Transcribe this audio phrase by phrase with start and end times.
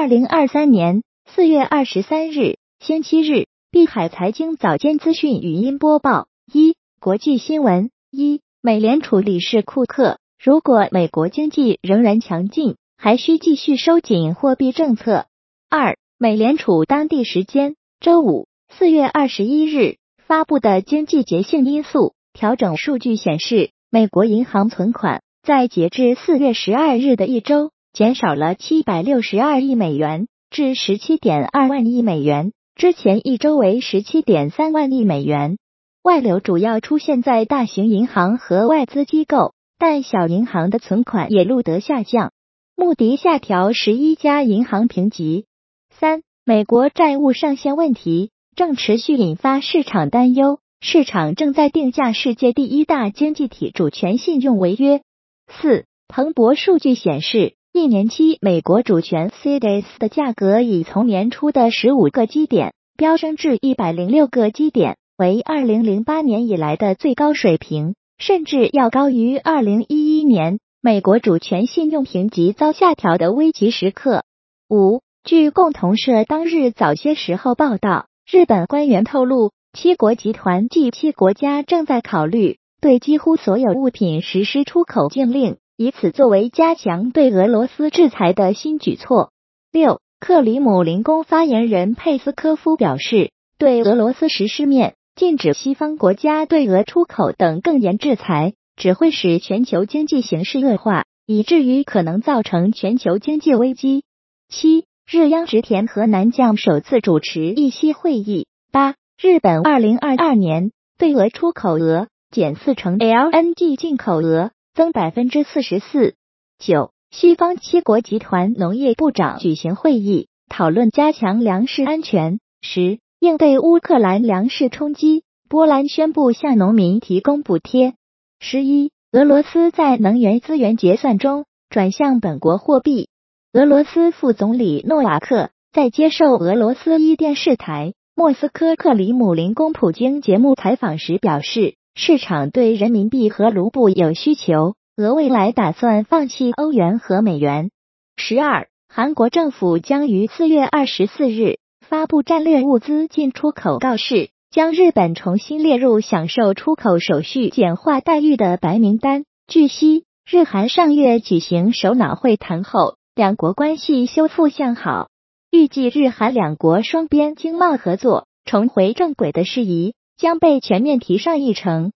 [0.00, 15.26] 二零二三年四月二十三日，星期日，碧海财经早间资讯语音播报：一、国际新闻：一、美联储理事库克，如果美国经济仍然强劲，还需继续收紧货币政策。
[15.68, 17.76] 二、美联储当地时间。
[18.00, 19.96] 周五四月二十一日
[20.26, 22.14] 发布的经济节性因素。
[22.32, 35.58] 调整数据显示，美国银行存款在截至四月十二日的一周减少了七百六十二亿美元，至十七点二万亿美元，之前一周为十七点三万亿美元。
[36.02, 42.32] 外流主要出现在大型银行和外资机构，但小银行的存款也录得下降。
[42.76, 45.46] 穆迪下调十一家银行评级。
[45.90, 55.02] 三、美国债务上限问题正持续引发市场担忧，市场正在定价世界第一大经济体主权信用违约。
[55.48, 74.24] 四、彭博数据显示，一年期美国主权 CDS 的价格已从年初的十五个基点飙升至一百零六个基点，为二零零八年以来的最高水平，甚至要高于二零一一年美国主权信用评级遭下调的危急时刻。
[74.68, 75.00] 五。
[75.22, 89.32] 据共同社当日早些时候报道，日本官员透露，七国集团及七国家正在考虑对几乎所有物品实施出口禁令，以此作为加强对俄罗斯制裁的新举措。
[89.72, 104.04] 六，克里姆林宫发言人佩斯科夫表示，对俄罗斯实施面禁止西方国家对俄出口等更严制裁，只会使全球经济形势恶化，以至于可能造成全球经济危机。
[104.50, 104.84] 七。
[105.10, 108.46] 日央植田和南将首次主持议息会议。
[108.70, 116.14] 八，日本二零二二年对俄出口额减四成，LNG 进口额增百分之四十四。
[116.58, 122.38] 九，西方七国集团农业部长举行会议，讨论加强粮食安全。
[122.62, 127.94] 十，应对乌克兰粮食冲击，波兰宣布向农民提供补贴。
[128.38, 133.08] 十一，俄罗斯在能源资源结算中转向本国货币。
[133.52, 147.70] 俄罗斯副总理诺瓦克在接受俄罗斯一电视台莫斯科克里姆林宫普京节目采访时表示，市场对人民币和卢布有需求，俄未来打算放弃欧元和美元。
[148.16, 159.26] 十二，韩国政府将于四月二十四日发布战略物资进出口告示，将日本重新列入享受出口手续简化待遇的白名单。
[159.46, 162.96] 据悉，日韩上月举行首脑会谈后。
[163.14, 165.10] 两国关系修复向好，
[165.50, 171.92] 预计日韩两国双边经贸合作重回正轨的事宜将被全面提上议程。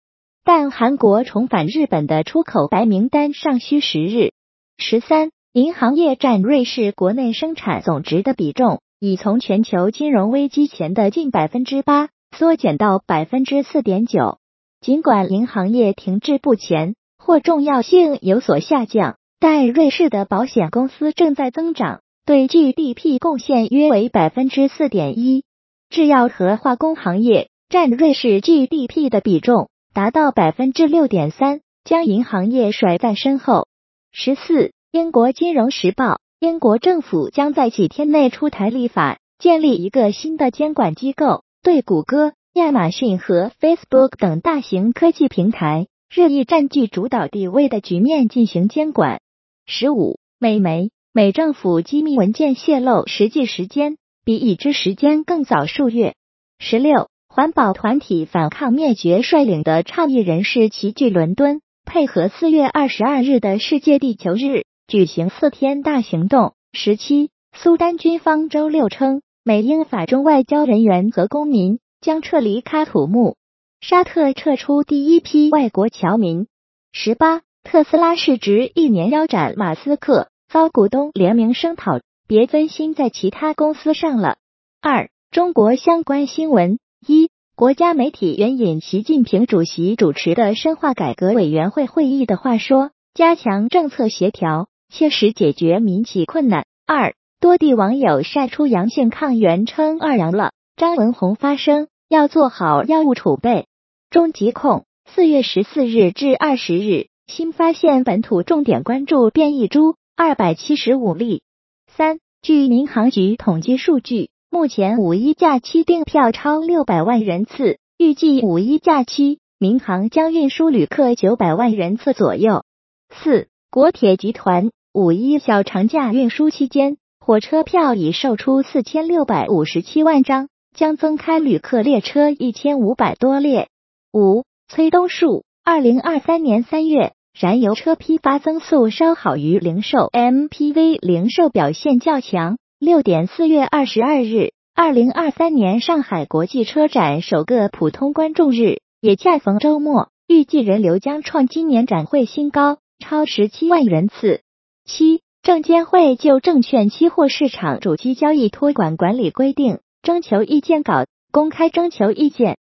[0.44, 4.30] 但韩国重返日本的出口白名单尚需时日。
[4.78, 14.38] 十三，银行业占瑞士国内生产总值的比重已从全球金融危机前的近百分之八缩减到百分之四点九。
[14.80, 19.16] 尽管银行业停滞不前或重要性有所下降。
[19.40, 25.42] 但瑞士的保险公司正在增长，对 GDP 贡献约为百分之四点一。
[25.90, 33.66] 制药和化工行业占瑞士 GDP 的比重达到百分之六点三，将银行业甩在身后。
[34.12, 49.22] 十四，英国金融时报，英国政府将在几天内出台立法，建立一个新的监管机构，对谷歌、亚马逊和 Facebook 等大型科技平台日益占据主导地位的局面进行监管。
[49.64, 53.96] 十五，美媒美政府机密文件泄露实际时间
[54.26, 56.14] 比已知时间更早数月。
[56.58, 66.52] 十六，环保团体反抗灭绝率领的倡议人士齐聚伦敦，配合四月二十二日的世界地球日举行四天大行动。
[66.74, 73.36] 十七，苏丹军方周六称，美英法中外交人员和公民将撤离喀土穆，
[73.80, 76.46] 沙特撤出第一批外国侨民。
[76.92, 77.40] 十八。
[77.64, 84.36] 特斯拉市值一年腰斩，马斯克遭股东联名声讨，别分心在其他公司上了。
[84.82, 96.64] 二、中国相关新闻：一、国家媒体援引习近平主席主持的深化改革委员会会议的话说，加强政策协调，切实解决民企困难。
[96.86, 100.52] 二、多地网友晒出阳性抗原，称二阳了。
[100.76, 103.66] 张文宏发声，要做好药物储备。
[104.08, 107.08] 中疾控四月十四日至二十日。
[107.26, 111.42] 新发现本土重点关注变异株二百七十五例。
[111.88, 122.62] 三，据民航局统计数据，目前五一假期订票超六百万人次，预计五一假期民航将运输旅客九百万人次左右。
[123.08, 133.68] 四，国铁集团五一小长假运输期间，火车票已售出四千六百五十七万张，将增开旅客列车一千五百多列。
[134.12, 142.58] 五、崔东树，二零二三年三月，燃油车批发增速稍好于零售，MPV 零售表现较强。
[142.84, 152.78] 六点，四月二十二日，二零二三年上海国际车展首个普通观众日也恰逢周末，预计人流将创今年展会新高。
[152.98, 154.40] 超十七万人次。
[154.84, 162.58] 七，证监会就证券期货市场主机交易托管管理规定征求意见稿公开征求意见。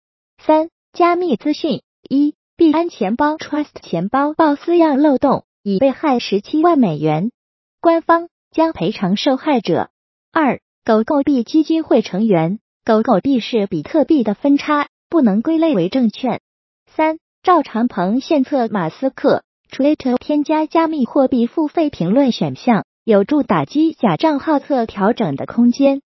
[0.43, 7.29] 三，加密资讯一，币安钱包 Trust 钱包爆私钥漏洞，已被害十七万美元，
[7.79, 9.91] 官方将赔偿受害者。
[10.39, 16.41] 二，狗狗币基金会成员，狗狗币是比特币的分叉，不能归类为证券。
[16.95, 19.43] 三，赵长鹏献策马斯克。
[19.71, 26.03] Twitter 添加加密货币付费评论选项，有助打击假账号侧调整的空间。